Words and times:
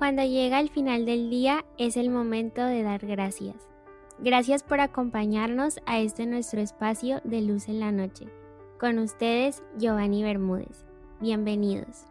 Cuando 0.00 0.22
llega 0.22 0.60
el 0.60 0.70
final 0.70 1.04
del 1.04 1.28
día 1.28 1.66
es 1.76 1.98
el 1.98 2.08
momento 2.08 2.64
de 2.64 2.82
dar 2.82 3.06
gracias. 3.06 3.56
Gracias 4.18 4.62
por 4.62 4.80
acompañarnos 4.80 5.78
a 5.84 6.00
este 6.00 6.24
nuestro 6.24 6.62
espacio 6.62 7.20
de 7.22 7.42
luz 7.42 7.68
en 7.68 7.80
la 7.80 7.92
noche. 7.92 8.24
Con 8.80 8.98
ustedes, 8.98 9.62
Giovanni 9.76 10.22
Bermúdez. 10.22 10.86
Bienvenidos. 11.20 12.06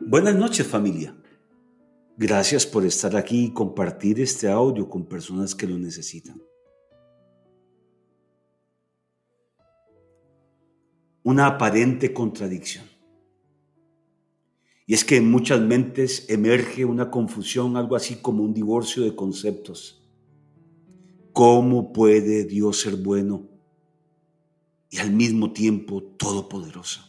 Buenas 0.00 0.34
noches 0.34 0.66
familia. 0.66 1.14
Gracias 2.16 2.64
por 2.64 2.86
estar 2.86 3.14
aquí 3.16 3.44
y 3.44 3.52
compartir 3.52 4.18
este 4.18 4.48
audio 4.48 4.88
con 4.88 5.04
personas 5.04 5.54
que 5.54 5.66
lo 5.66 5.76
necesitan. 5.76 6.40
Una 11.26 11.46
aparente 11.46 12.14
contradicción. 12.14 12.84
Y 14.86 14.94
es 14.94 15.04
que 15.04 15.16
en 15.16 15.28
muchas 15.28 15.60
mentes 15.60 16.30
emerge 16.30 16.84
una 16.84 17.10
confusión, 17.10 17.76
algo 17.76 17.96
así 17.96 18.22
como 18.22 18.44
un 18.44 18.54
divorcio 18.54 19.02
de 19.02 19.16
conceptos. 19.16 20.08
¿Cómo 21.32 21.92
puede 21.92 22.44
Dios 22.44 22.80
ser 22.80 22.94
bueno 22.94 23.48
y 24.88 24.98
al 24.98 25.10
mismo 25.10 25.52
tiempo 25.52 26.00
todopoderoso? 26.00 27.00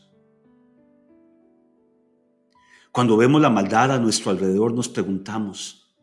Cuando 2.91 3.17
vemos 3.17 3.39
la 3.39 3.51
maldad 3.51 3.91
a 3.91 3.99
nuestro 3.99 4.31
alrededor 4.31 4.73
nos 4.73 4.89
preguntamos, 4.89 5.95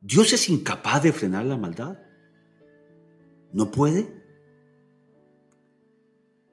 ¿Dios 0.00 0.32
es 0.32 0.48
incapaz 0.48 1.02
de 1.02 1.12
frenar 1.12 1.46
la 1.46 1.56
maldad? 1.56 1.98
¿No 3.52 3.72
puede? 3.72 4.15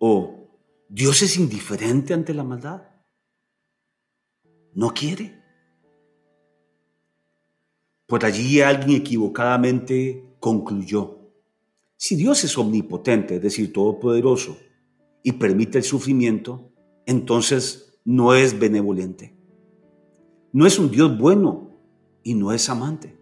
¿O 0.05 0.49
Dios 0.89 1.21
es 1.21 1.37
indiferente 1.37 2.13
ante 2.13 2.33
la 2.33 2.43
maldad? 2.43 2.81
¿No 4.73 4.89
quiere? 4.89 5.41
Por 8.05 8.25
allí 8.25 8.59
alguien 8.59 8.97
equivocadamente 8.97 10.35
concluyó, 10.41 11.19
si 11.95 12.17
Dios 12.17 12.43
es 12.43 12.57
omnipotente, 12.57 13.37
es 13.37 13.41
decir, 13.41 13.71
todopoderoso, 13.71 14.57
y 15.23 15.31
permite 15.31 15.77
el 15.77 15.85
sufrimiento, 15.85 16.73
entonces 17.05 17.97
no 18.03 18.33
es 18.33 18.59
benevolente. 18.59 19.33
No 20.51 20.65
es 20.65 20.79
un 20.79 20.91
Dios 20.91 21.17
bueno 21.17 21.79
y 22.23 22.33
no 22.33 22.51
es 22.51 22.67
amante. 22.67 23.17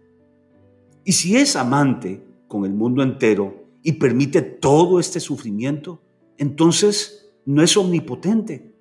Y 1.04 1.12
si 1.12 1.36
es 1.36 1.54
amante 1.54 2.26
con 2.48 2.64
el 2.64 2.72
mundo 2.74 3.04
entero 3.04 3.68
y 3.84 3.92
permite 3.92 4.42
todo 4.42 4.98
este 4.98 5.20
sufrimiento, 5.20 6.02
entonces 6.42 7.32
no 7.46 7.62
es 7.62 7.76
omnipotente. 7.76 8.74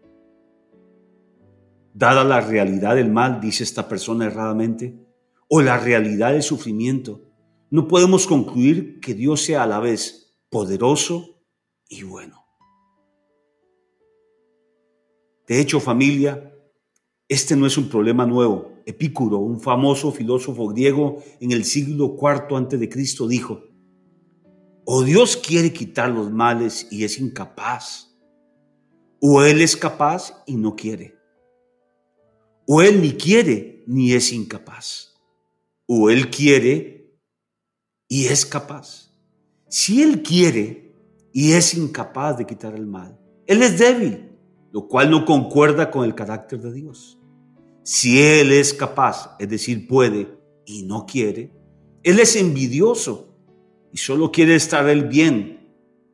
Dada 1.94 2.24
la 2.24 2.42
realidad 2.42 2.96
del 2.96 3.12
mal, 3.12 3.40
dice 3.40 3.64
esta 3.64 3.88
persona 3.88 4.26
erradamente, 4.26 5.00
o 5.48 5.62
la 5.62 5.78
realidad 5.78 6.34
del 6.34 6.42
sufrimiento, 6.42 7.22
no 7.70 7.88
podemos 7.88 8.26
concluir 8.26 9.00
que 9.00 9.14
Dios 9.14 9.44
sea 9.44 9.62
a 9.62 9.68
la 9.68 9.80
vez 9.80 10.36
poderoso 10.50 11.44
y 11.88 12.02
bueno. 12.02 12.44
De 15.48 15.60
hecho, 15.60 15.80
familia, 15.80 16.52
este 17.28 17.56
no 17.56 17.68
es 17.68 17.78
un 17.78 17.90
problema 17.90 18.26
nuevo. 18.26 18.72
Epicuro, 18.88 19.38
un 19.38 19.62
famoso 19.62 20.12
filósofo 20.12 20.68
griego 20.70 21.22
en 21.40 21.52
el 21.52 21.64
siglo 21.66 22.18
IV 22.20 22.90
Cristo, 22.90 23.28
dijo: 23.28 23.71
o 24.86 25.04
Dios 25.04 25.38
quiere 25.38 25.72
quitar 25.72 26.10
los 26.10 26.32
males 26.32 26.88
y 26.90 27.04
es 27.04 27.20
incapaz. 27.20 28.10
O 29.20 29.44
Él 29.44 29.62
es 29.62 29.76
capaz 29.76 30.44
y 30.48 30.56
no 30.56 30.76
quiere. 30.76 31.16
O 32.68 32.82
Él 32.82 33.02
ni 33.02 33.14
quiere 33.14 33.84
ni 33.86 34.14
es 34.14 34.32
incapaz. 34.32 35.14
O 35.86 36.10
Él 36.10 36.30
quiere 36.30 37.16
y 38.08 38.26
es 38.26 38.46
capaz. 38.46 39.12
Si 39.70 40.02
Él 40.02 40.24
quiere 40.24 40.96
y 41.32 41.54
es 41.54 41.74
incapaz 41.76 42.38
de 42.38 42.46
quitar 42.46 42.74
el 42.74 42.88
mal, 42.88 43.20
Él 43.46 43.62
es 43.62 43.78
débil, 43.78 44.32
lo 44.72 44.88
cual 44.88 45.12
no 45.12 45.26
concuerda 45.26 45.92
con 45.92 46.04
el 46.04 46.16
carácter 46.16 46.60
de 46.62 46.74
Dios. 46.74 47.20
Si 47.84 48.22
Él 48.22 48.52
es 48.52 48.74
capaz, 48.74 49.36
es 49.40 49.48
decir, 49.48 49.88
puede 49.88 50.38
y 50.66 50.84
no 50.84 51.06
quiere, 51.06 51.54
Él 52.04 52.20
es 52.20 52.36
envidioso 52.36 53.31
y 53.92 53.98
solo 53.98 54.32
quiere 54.32 54.56
estar 54.56 54.88
el 54.88 55.06
bien, 55.06 55.60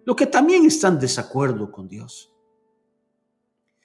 lo 0.06 0.16
que 0.16 0.26
también 0.26 0.66
está 0.66 0.88
en 0.88 1.00
desacuerdo 1.00 1.72
con 1.72 1.88
Dios. 1.88 2.34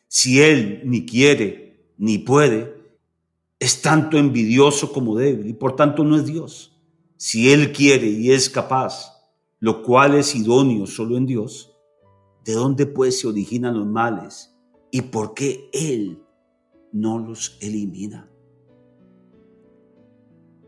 Si 0.08 0.40
Él 0.40 0.82
ni 0.84 1.04
quiere 1.04 1.92
ni 1.98 2.18
puede, 2.18 2.74
es 3.58 3.80
tanto 3.80 4.18
envidioso 4.18 4.92
como 4.92 5.16
débil 5.16 5.46
y 5.46 5.52
por 5.52 5.76
tanto 5.76 6.04
no 6.04 6.16
es 6.16 6.26
Dios. 6.26 6.76
Si 7.16 7.52
Él 7.52 7.72
quiere 7.72 8.08
y 8.08 8.32
es 8.32 8.50
capaz, 8.50 9.12
lo 9.60 9.82
cual 9.82 10.16
es 10.16 10.34
idóneo 10.34 10.86
solo 10.86 11.16
en 11.16 11.26
Dios, 11.26 11.72
¿de 12.44 12.54
dónde 12.54 12.86
pues 12.86 13.20
se 13.20 13.28
originan 13.28 13.78
los 13.78 13.86
males 13.86 14.52
y 14.90 15.02
por 15.02 15.34
qué 15.34 15.68
Él 15.72 16.20
no 16.92 17.18
los 17.18 17.56
elimina? 17.60 18.28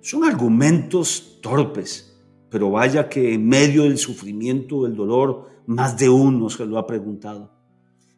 Son 0.01 0.23
argumentos 0.25 1.39
torpes 1.41 2.14
pero 2.55 2.71
vaya 2.71 3.09
que 3.09 3.35
en 3.35 3.49
medio 3.49 3.83
del 3.83 3.99
sufrimiento, 3.99 4.85
del 4.85 4.95
dolor, 4.95 5.49
más 5.67 5.99
de 5.99 6.09
uno 6.09 6.49
se 6.49 6.65
lo 6.65 6.79
ha 6.79 6.87
preguntado. 6.87 7.51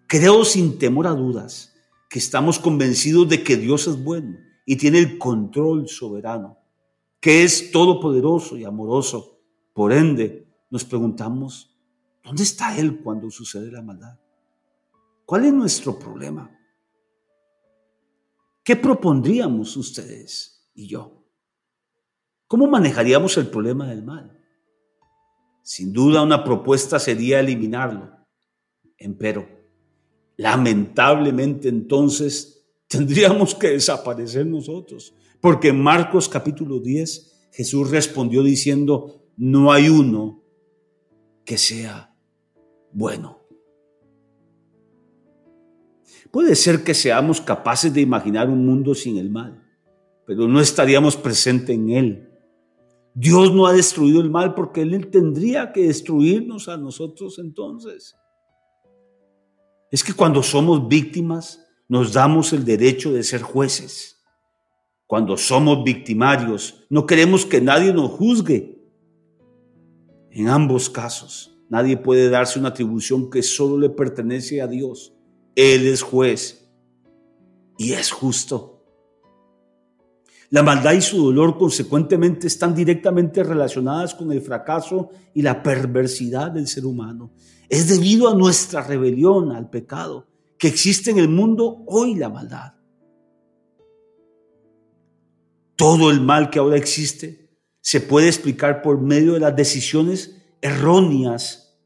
Creo 0.07 0.45
sin 0.45 0.79
temor 0.79 1.07
a 1.07 1.13
dudas 1.13 1.73
que 2.11 2.19
estamos 2.19 2.59
convencidos 2.59 3.31
de 3.31 3.43
que 3.43 3.57
Dios 3.57 3.87
es 3.87 4.05
bueno 4.05 4.37
y 4.67 4.77
tiene 4.77 4.99
el 4.99 5.17
control 5.17 5.89
soberano, 5.89 6.59
que 7.19 7.45
es 7.45 7.71
todopoderoso 7.71 8.59
y 8.59 8.65
amoroso. 8.65 9.41
Por 9.73 9.91
ende, 9.91 10.47
nos 10.69 10.85
preguntamos, 10.85 11.75
¿dónde 12.23 12.43
está 12.43 12.77
Él 12.77 13.01
cuando 13.01 13.31
sucede 13.31 13.73
la 13.73 13.81
maldad? 13.81 14.19
¿Cuál 15.25 15.47
es 15.47 15.55
nuestro 15.55 15.99
problema? 15.99 16.55
¿Qué 18.63 18.77
propondríamos 18.77 19.79
ustedes 19.79 20.69
y 20.75 20.89
yo? 20.89 21.26
¿Cómo 22.49 22.69
manejaríamos 22.69 23.37
el 23.39 23.49
problema 23.49 23.89
del 23.89 24.05
mal? 24.05 24.39
Sin 25.63 25.93
duda 25.93 26.23
una 26.23 26.45
propuesta 26.45 26.99
sería 27.01 27.41
eliminarlo. 27.41 28.11
Empero, 28.97 29.49
lamentablemente 30.37 31.69
entonces 31.69 32.65
tendríamos 32.89 33.55
que 33.55 33.71
desaparecer 33.71 34.47
nosotros, 34.47 35.13
porque 35.41 35.69
en 35.69 35.83
Marcos 35.83 36.29
capítulo 36.29 36.79
10 36.79 37.51
Jesús 37.53 37.91
respondió 37.91 38.43
diciendo, 38.43 39.25
no 39.37 39.73
hay 39.73 39.89
uno 39.89 40.43
que 41.45 41.59
sea 41.59 42.15
bueno. 42.93 43.41
Puede 46.31 46.55
ser 46.55 46.85
que 46.85 46.95
seamos 46.95 47.41
capaces 47.41 47.93
de 47.93 48.03
imaginar 48.03 48.51
un 48.51 48.65
mundo 48.67 48.95
sin 48.95 49.17
el 49.17 49.31
mal, 49.31 49.63
pero 50.27 50.47
no 50.47 50.61
estaríamos 50.61 51.17
presentes 51.17 51.75
en 51.75 51.91
él 51.91 52.26
Dios 53.19 53.55
no 53.55 53.67
ha 53.67 53.73
destruido 53.73 54.21
el 54.21 54.29
mal 54.29 54.55
porque 54.55 54.83
Él 54.83 55.09
tendría 55.11 55.73
que 55.73 55.85
destruirnos 55.85 56.69
a 56.69 56.77
nosotros 56.77 57.39
entonces. 57.39 58.15
Es 59.91 60.05
que 60.05 60.13
cuando 60.13 60.43
somos 60.43 60.87
víctimas 60.87 61.67
nos 61.89 62.13
damos 62.13 62.53
el 62.53 62.63
derecho 62.63 63.15
de 63.15 63.23
ser 63.23 63.41
jueces. 63.41 64.23
Cuando 65.07 65.39
somos 65.39 65.83
victimarios 65.83 66.85
no 66.91 67.07
queremos 67.07 67.47
que 67.47 67.59
nadie 67.59 67.91
nos 67.95 68.11
juzgue. 68.11 68.87
En 70.31 70.49
ambos 70.51 70.91
casos 70.91 71.59
nadie 71.71 71.97
puede 71.97 72.29
darse 72.29 72.59
una 72.59 72.69
atribución 72.69 73.31
que 73.31 73.43
solo 73.43 73.79
le 73.79 73.89
pertenece 73.89 74.61
a 74.61 74.67
Dios. 74.67 75.15
Él 75.55 75.87
es 75.87 76.03
juez 76.03 76.71
y 77.79 77.95
es 77.95 78.11
justo. 78.11 78.76
La 80.51 80.63
maldad 80.63 80.93
y 80.93 81.01
su 81.01 81.25
dolor 81.25 81.59
consecuentemente 81.59 82.47
están 82.47 82.75
directamente 82.75 83.43
relacionadas 83.43 84.15
con 84.15 84.31
el 84.31 84.41
fracaso 84.41 85.11
y 85.35 85.43
la 85.43 85.63
perversidad 85.63 86.53
del 86.53 86.69
ser 86.69 86.87
humano. 86.87 87.33
Es 87.69 87.89
debido 87.89 88.29
a 88.29 88.35
nuestra 88.35 88.83
rebelión 88.83 89.51
al 89.51 89.69
pecado 89.69 90.29
que 90.59 90.69
existe 90.69 91.11
en 91.11 91.19
el 91.19 91.29
mundo 91.29 91.83
hoy 91.87 92.15
la 92.15 92.29
maldad. 92.29 92.75
Todo 95.75 96.11
el 96.11 96.21
mal 96.21 96.49
que 96.49 96.59
ahora 96.59 96.77
existe 96.77 97.51
se 97.81 98.01
puede 98.01 98.29
explicar 98.29 98.83
por 98.83 99.01
medio 99.01 99.35
de 99.35 99.41
las 99.41 99.55
decisiones 99.55 100.43
erróneas 100.61 101.79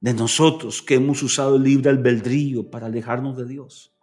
de 0.00 0.12
nosotros 0.12 0.82
que 0.82 0.96
hemos 0.96 1.22
usado 1.22 1.56
el 1.56 1.62
libre 1.62 1.90
albedrío 1.90 2.70
para 2.70 2.86
alejarnos 2.86 3.36
de 3.36 3.46
Dios. 3.46 3.93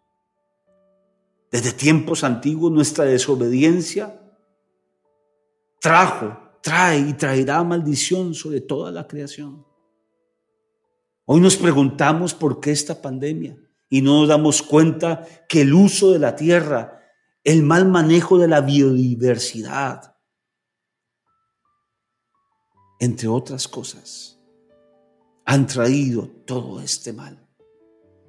Desde 1.51 1.73
tiempos 1.73 2.23
antiguos 2.23 2.71
nuestra 2.71 3.03
desobediencia 3.03 4.17
trajo 5.81 6.37
trae 6.61 6.99
y 6.99 7.13
traerá 7.13 7.61
maldición 7.63 8.33
sobre 8.33 8.61
toda 8.61 8.91
la 8.91 9.07
creación. 9.07 9.65
Hoy 11.25 11.41
nos 11.41 11.57
preguntamos 11.57 12.33
por 12.33 12.61
qué 12.61 12.71
esta 12.71 13.01
pandemia 13.01 13.57
y 13.89 14.01
no 14.01 14.21
nos 14.21 14.29
damos 14.29 14.61
cuenta 14.61 15.27
que 15.49 15.61
el 15.61 15.73
uso 15.73 16.11
de 16.11 16.19
la 16.19 16.35
tierra, 16.35 17.01
el 17.43 17.63
mal 17.63 17.87
manejo 17.87 18.37
de 18.37 18.47
la 18.47 18.61
biodiversidad, 18.61 20.15
entre 22.99 23.27
otras 23.27 23.67
cosas, 23.67 24.39
han 25.45 25.67
traído 25.67 26.27
todo 26.45 26.79
este 26.79 27.11
mal. 27.11 27.45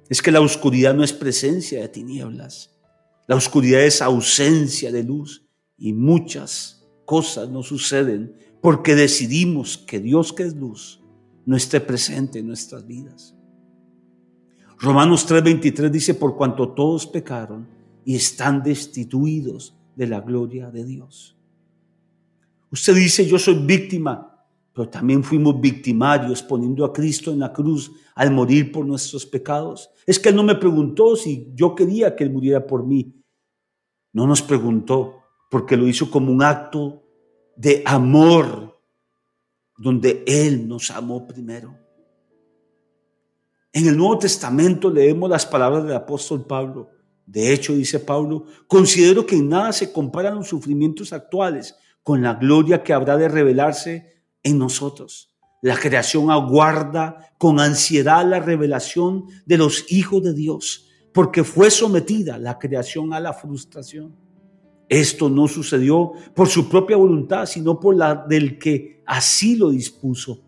Es 0.09 0.21
que 0.21 0.31
la 0.31 0.41
oscuridad 0.41 0.93
no 0.93 1.03
es 1.03 1.13
presencia 1.13 1.79
de 1.79 1.87
tinieblas, 1.87 2.72
la 3.27 3.35
oscuridad 3.35 3.81
es 3.81 4.01
ausencia 4.01 4.91
de 4.91 5.03
luz 5.03 5.45
y 5.77 5.93
muchas 5.93 6.85
cosas 7.05 7.49
no 7.49 7.63
suceden 7.63 8.35
porque 8.61 8.95
decidimos 8.95 9.77
que 9.77 9.99
Dios 9.99 10.33
que 10.33 10.43
es 10.43 10.55
luz 10.55 11.01
no 11.45 11.57
esté 11.57 11.81
presente 11.81 12.39
en 12.39 12.47
nuestras 12.47 12.87
vidas. 12.87 13.35
Romanos 14.79 15.27
3:23 15.27 15.89
dice, 15.89 16.13
por 16.13 16.35
cuanto 16.35 16.69
todos 16.69 17.07
pecaron 17.07 17.67
y 18.05 18.15
están 18.15 18.63
destituidos 18.63 19.75
de 19.95 20.07
la 20.07 20.21
gloria 20.21 20.69
de 20.71 20.83
Dios. 20.83 21.37
Usted 22.71 22.95
dice, 22.95 23.25
yo 23.25 23.37
soy 23.37 23.55
víctima, 23.55 24.32
pero 24.73 24.89
también 24.89 25.23
fuimos 25.23 25.61
victimarios 25.61 26.41
poniendo 26.41 26.83
a 26.83 26.91
Cristo 26.91 27.31
en 27.31 27.39
la 27.39 27.53
cruz 27.53 27.91
al 28.15 28.31
morir 28.31 28.71
por 28.71 28.85
nuestros 28.85 29.25
pecados. 29.25 29.91
Es 30.05 30.19
que 30.19 30.29
Él 30.29 30.35
no 30.35 30.43
me 30.43 30.55
preguntó 30.55 31.15
si 31.15 31.51
yo 31.53 31.75
quería 31.75 32.15
que 32.15 32.23
Él 32.23 32.31
muriera 32.31 32.65
por 32.65 32.83
mí. 32.83 33.13
No 34.11 34.25
nos 34.25 34.41
preguntó 34.41 35.19
porque 35.51 35.77
lo 35.77 35.87
hizo 35.87 36.09
como 36.09 36.31
un 36.31 36.41
acto 36.41 37.03
de 37.55 37.83
amor 37.85 38.81
donde 39.77 40.23
Él 40.25 40.67
nos 40.67 40.89
amó 40.89 41.27
primero. 41.27 41.77
En 43.71 43.87
el 43.87 43.95
Nuevo 43.95 44.17
Testamento 44.19 44.89
leemos 44.89 45.29
las 45.29 45.45
palabras 45.45 45.83
del 45.83 45.95
apóstol 45.95 46.45
Pablo. 46.45 46.89
De 47.25 47.53
hecho, 47.53 47.73
dice 47.73 47.99
Pablo, 47.99 48.45
considero 48.67 49.25
que 49.25 49.35
en 49.35 49.49
nada 49.49 49.71
se 49.71 49.91
comparan 49.91 50.35
los 50.35 50.47
sufrimientos 50.47 51.13
actuales 51.13 51.75
con 52.01 52.21
la 52.21 52.33
gloria 52.35 52.83
que 52.83 52.93
habrá 52.93 53.17
de 53.17 53.29
revelarse 53.29 54.22
en 54.43 54.57
nosotros. 54.57 55.33
La 55.61 55.77
creación 55.77 56.29
aguarda 56.29 57.33
con 57.37 57.59
ansiedad 57.59 58.27
la 58.27 58.39
revelación 58.39 59.25
de 59.45 59.57
los 59.57 59.91
hijos 59.91 60.21
de 60.21 60.33
Dios, 60.33 60.89
porque 61.13 61.43
fue 61.43 61.71
sometida 61.71 62.37
la 62.37 62.59
creación 62.59 63.13
a 63.13 63.19
la 63.19 63.33
frustración. 63.33 64.15
Esto 64.89 65.29
no 65.29 65.47
sucedió 65.47 66.11
por 66.35 66.49
su 66.49 66.67
propia 66.67 66.97
voluntad, 66.97 67.45
sino 67.45 67.79
por 67.79 67.95
la 67.95 68.15
del 68.15 68.59
que 68.59 69.01
así 69.05 69.55
lo 69.55 69.69
dispuso. 69.69 70.41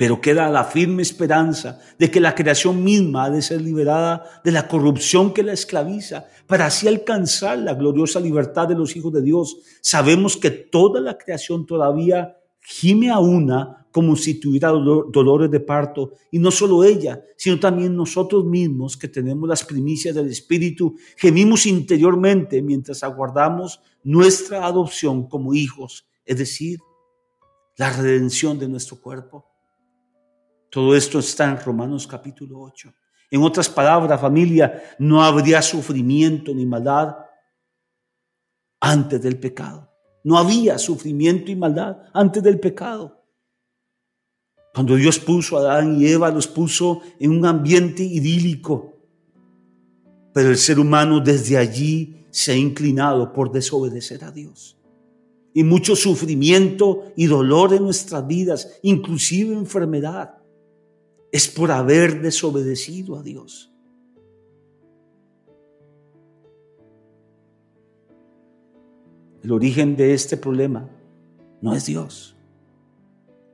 Pero 0.00 0.18
queda 0.18 0.48
la 0.48 0.64
firme 0.64 1.02
esperanza 1.02 1.78
de 1.98 2.10
que 2.10 2.20
la 2.20 2.34
creación 2.34 2.82
misma 2.82 3.24
ha 3.24 3.30
de 3.30 3.42
ser 3.42 3.60
liberada 3.60 4.40
de 4.42 4.50
la 4.50 4.66
corrupción 4.66 5.34
que 5.34 5.42
la 5.42 5.52
esclaviza, 5.52 6.24
para 6.46 6.64
así 6.64 6.88
alcanzar 6.88 7.58
la 7.58 7.74
gloriosa 7.74 8.18
libertad 8.18 8.66
de 8.66 8.74
los 8.74 8.96
hijos 8.96 9.12
de 9.12 9.20
Dios. 9.20 9.58
Sabemos 9.82 10.38
que 10.38 10.50
toda 10.50 11.02
la 11.02 11.18
creación 11.18 11.66
todavía 11.66 12.34
gime 12.62 13.10
a 13.10 13.18
una 13.18 13.86
como 13.92 14.16
si 14.16 14.40
tuviera 14.40 14.70
dolores 14.70 15.50
de 15.50 15.60
parto, 15.60 16.12
y 16.30 16.38
no 16.38 16.50
solo 16.50 16.82
ella, 16.82 17.22
sino 17.36 17.60
también 17.60 17.94
nosotros 17.94 18.42
mismos 18.46 18.96
que 18.96 19.08
tenemos 19.08 19.46
las 19.46 19.64
primicias 19.64 20.14
del 20.14 20.30
Espíritu, 20.30 20.96
gemimos 21.18 21.66
interiormente 21.66 22.62
mientras 22.62 23.02
aguardamos 23.02 23.82
nuestra 24.02 24.64
adopción 24.64 25.28
como 25.28 25.52
hijos, 25.52 26.06
es 26.24 26.38
decir, 26.38 26.78
la 27.76 27.92
redención 27.92 28.58
de 28.58 28.66
nuestro 28.66 28.98
cuerpo. 28.98 29.49
Todo 30.70 30.94
esto 30.94 31.18
está 31.18 31.50
en 31.50 31.60
Romanos 31.60 32.06
capítulo 32.06 32.60
8. 32.60 32.94
En 33.32 33.42
otras 33.42 33.68
palabras, 33.68 34.20
familia, 34.20 34.82
no 34.98 35.22
habría 35.22 35.60
sufrimiento 35.62 36.54
ni 36.54 36.64
maldad 36.64 37.16
antes 38.80 39.20
del 39.20 39.38
pecado. 39.38 39.88
No 40.22 40.38
había 40.38 40.78
sufrimiento 40.78 41.50
y 41.50 41.56
maldad 41.56 41.98
antes 42.12 42.42
del 42.42 42.60
pecado. 42.60 43.20
Cuando 44.72 44.94
Dios 44.94 45.18
puso 45.18 45.58
a 45.58 45.60
Adán 45.60 46.00
y 46.00 46.06
Eva, 46.06 46.30
los 46.30 46.46
puso 46.46 47.02
en 47.18 47.32
un 47.32 47.44
ambiente 47.46 48.04
idílico. 48.04 48.94
Pero 50.32 50.50
el 50.50 50.56
ser 50.56 50.78
humano 50.78 51.18
desde 51.18 51.56
allí 51.56 52.26
se 52.30 52.52
ha 52.52 52.56
inclinado 52.56 53.32
por 53.32 53.50
desobedecer 53.50 54.22
a 54.22 54.30
Dios. 54.30 54.76
Y 55.52 55.64
mucho 55.64 55.96
sufrimiento 55.96 57.12
y 57.16 57.26
dolor 57.26 57.74
en 57.74 57.82
nuestras 57.82 58.24
vidas, 58.24 58.78
inclusive 58.82 59.52
enfermedad, 59.52 60.39
es 61.32 61.48
por 61.48 61.70
haber 61.70 62.20
desobedecido 62.20 63.16
a 63.16 63.22
Dios. 63.22 63.72
El 69.42 69.52
origen 69.52 69.96
de 69.96 70.12
este 70.12 70.36
problema 70.36 70.88
no 71.60 71.74
es 71.74 71.86
Dios. 71.86 72.36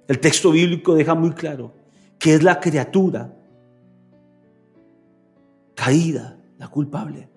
El 0.08 0.18
texto 0.20 0.50
bíblico 0.50 0.94
deja 0.94 1.14
muy 1.14 1.32
claro 1.32 1.72
que 2.18 2.34
es 2.34 2.42
la 2.42 2.60
criatura 2.60 3.36
caída, 5.74 6.40
la 6.58 6.68
culpable. 6.68 7.28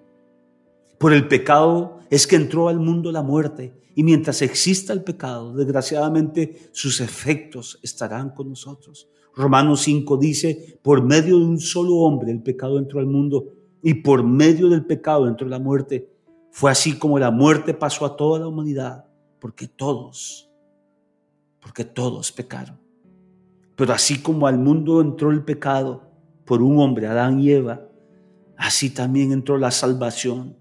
Por 0.98 1.14
el 1.14 1.28
pecado 1.28 2.00
es 2.10 2.26
que 2.26 2.36
entró 2.36 2.70
al 2.70 2.80
mundo 2.80 3.12
la 3.12 3.22
muerte 3.22 3.74
y 3.96 4.04
mientras 4.04 4.42
exista 4.42 4.94
el 4.94 5.04
pecado, 5.04 5.54
desgraciadamente 5.54 6.70
sus 6.72 7.02
efectos 7.02 7.80
estarán 7.84 8.30
con 8.32 8.50
nosotros. 8.50 9.10
Romanos 9.36 9.82
5 9.82 10.18
dice, 10.18 10.80
por 10.82 11.04
medio 11.04 11.38
de 11.38 11.46
un 11.46 11.60
solo 11.60 11.96
hombre 11.98 12.32
el 12.32 12.42
pecado 12.42 12.78
entró 12.78 13.00
al 13.00 13.06
mundo 13.06 13.54
y 13.82 13.96
por 13.96 14.24
medio 14.24 14.70
del 14.70 14.86
pecado 14.86 15.28
entró 15.28 15.48
la 15.48 15.60
muerte. 15.60 16.10
Fue 16.52 16.72
así 16.72 16.98
como 16.98 17.20
la 17.20 17.32
muerte 17.32 17.74
pasó 17.74 18.06
a 18.06 18.16
toda 18.16 18.40
la 18.40 18.48
humanidad, 18.48 19.06
porque 19.40 19.68
todos, 19.68 20.50
porque 21.62 21.86
todos 21.86 22.32
pecaron. 22.32 22.80
Pero 23.76 23.94
así 23.94 24.22
como 24.22 24.48
al 24.48 24.58
mundo 24.58 25.00
entró 25.00 25.32
el 25.32 25.44
pecado 25.44 26.04
por 26.46 26.62
un 26.62 26.80
hombre, 26.80 27.08
Adán 27.08 27.40
y 27.40 27.52
Eva, 27.52 27.88
así 28.58 28.90
también 28.90 29.32
entró 29.32 29.58
la 29.58 29.72
salvación 29.72 30.58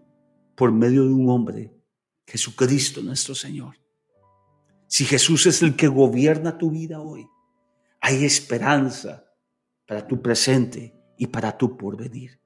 por 0.55 0.71
medio 0.71 1.05
de 1.05 1.13
un 1.13 1.29
hombre, 1.29 1.73
Jesucristo 2.27 3.01
nuestro 3.03 3.35
Señor. 3.35 3.77
Si 4.87 5.05
Jesús 5.05 5.47
es 5.47 5.63
el 5.63 5.77
que 5.77 5.89
gobierna 5.89 6.59
tu 6.59 6.71
vida 6.71 7.01
hoy, 7.01 7.27
hay 8.01 8.25
esperanza 8.25 9.25
para 9.87 10.07
tu 10.07 10.21
presente 10.21 10.95
y 11.17 11.27
para 11.27 11.57
tu 11.57 11.77
porvenir. 11.77 12.41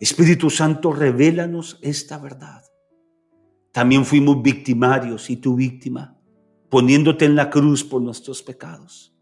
Espíritu 0.00 0.50
Santo, 0.50 0.92
revélanos 0.92 1.78
esta 1.82 2.18
verdad. 2.18 2.62
También 3.72 4.04
fuimos 4.04 4.42
victimarios 4.42 5.28
y 5.30 5.36
tu 5.36 5.54
víctima, 5.56 6.18
poniéndote 6.68 7.24
en 7.24 7.36
la 7.36 7.50
cruz 7.50 7.84
por 7.84 8.00
nuestros 8.02 8.42
pecados. 8.42 9.14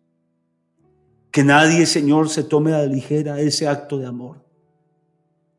Que 1.30 1.42
nadie, 1.42 1.86
Señor, 1.86 2.28
se 2.28 2.44
tome 2.44 2.72
a 2.72 2.78
la 2.78 2.86
ligera 2.86 3.40
ese 3.40 3.66
acto 3.66 3.98
de 3.98 4.06
amor. 4.06 4.44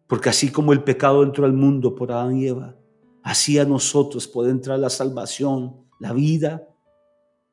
Porque 0.07 0.29
así 0.29 0.51
como 0.51 0.71
el 0.71 0.83
pecado 0.83 1.23
entró 1.23 1.45
al 1.45 1.53
mundo 1.53 1.95
por 1.95 2.11
Adán 2.11 2.37
y 2.37 2.47
Eva, 2.47 2.77
así 3.23 3.57
a 3.59 3.65
nosotros 3.65 4.27
puede 4.27 4.51
entrar 4.51 4.79
la 4.79 4.89
salvación, 4.89 5.85
la 5.99 6.13
vida 6.13 6.67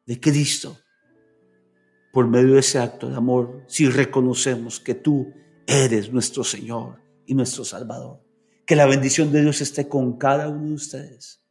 de 0.07 0.21
Cristo, 0.21 0.77
por 2.13 2.29
medio 2.29 2.55
de 2.55 2.61
ese 2.61 2.79
acto 2.79 3.09
de 3.09 3.17
amor, 3.17 3.65
si 3.67 3.89
reconocemos 3.89 4.79
que 4.79 4.95
tú 4.95 5.33
eres 5.67 6.13
nuestro 6.13 6.45
Señor 6.45 7.01
y 7.27 7.35
nuestro 7.35 7.65
Salvador. 7.65 8.23
Que 8.67 8.77
la 8.77 8.87
bendición 8.87 9.33
de 9.33 9.41
Dios 9.41 9.61
esté 9.61 9.89
con 9.89 10.19
cada 10.19 10.49
uno 10.49 10.69
de 10.69 10.75
ustedes. 10.75 11.43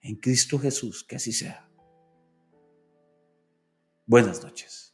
En 0.00 0.16
Cristo 0.16 0.58
Jesús, 0.58 1.04
que 1.04 1.16
así 1.16 1.32
sea. 1.32 1.68
Buenas 4.06 4.42
noches. 4.42 4.91